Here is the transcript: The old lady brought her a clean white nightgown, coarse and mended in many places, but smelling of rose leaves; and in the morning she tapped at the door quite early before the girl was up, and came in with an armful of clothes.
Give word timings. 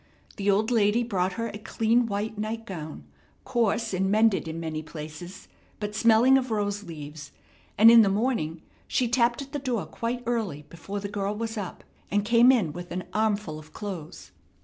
The 0.37 0.49
old 0.49 0.71
lady 0.71 1.03
brought 1.03 1.33
her 1.33 1.49
a 1.49 1.59
clean 1.59 2.07
white 2.07 2.35
nightgown, 2.35 3.03
coarse 3.45 3.93
and 3.93 4.09
mended 4.09 4.47
in 4.47 4.59
many 4.59 4.81
places, 4.81 5.47
but 5.79 5.93
smelling 5.93 6.39
of 6.39 6.49
rose 6.49 6.81
leaves; 6.83 7.31
and 7.77 7.91
in 7.91 8.01
the 8.01 8.09
morning 8.09 8.63
she 8.87 9.07
tapped 9.07 9.43
at 9.43 9.51
the 9.51 9.59
door 9.59 9.85
quite 9.85 10.23
early 10.25 10.65
before 10.69 10.99
the 10.99 11.07
girl 11.07 11.35
was 11.35 11.55
up, 11.55 11.83
and 12.09 12.25
came 12.25 12.51
in 12.51 12.73
with 12.73 12.89
an 12.91 13.03
armful 13.13 13.59
of 13.59 13.73
clothes. 13.73 14.31